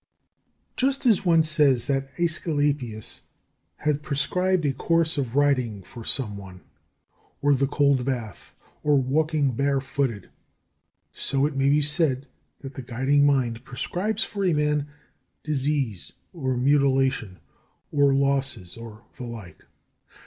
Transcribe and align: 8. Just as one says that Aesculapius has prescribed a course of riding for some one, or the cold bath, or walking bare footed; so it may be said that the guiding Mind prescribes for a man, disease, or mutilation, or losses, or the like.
8. 0.73 0.77
Just 0.77 1.05
as 1.05 1.25
one 1.27 1.43
says 1.43 1.85
that 1.85 2.09
Aesculapius 2.17 3.21
has 3.75 3.97
prescribed 3.99 4.65
a 4.65 4.73
course 4.73 5.15
of 5.15 5.35
riding 5.35 5.83
for 5.83 6.03
some 6.03 6.37
one, 6.37 6.61
or 7.39 7.53
the 7.53 7.67
cold 7.67 8.03
bath, 8.03 8.55
or 8.81 8.95
walking 8.97 9.51
bare 9.51 9.79
footed; 9.79 10.31
so 11.11 11.45
it 11.45 11.55
may 11.55 11.69
be 11.69 11.83
said 11.83 12.25
that 12.61 12.73
the 12.73 12.81
guiding 12.81 13.27
Mind 13.27 13.63
prescribes 13.63 14.23
for 14.23 14.43
a 14.43 14.53
man, 14.53 14.87
disease, 15.43 16.13
or 16.33 16.57
mutilation, 16.57 17.37
or 17.91 18.11
losses, 18.11 18.75
or 18.77 19.03
the 19.17 19.25
like. 19.25 19.67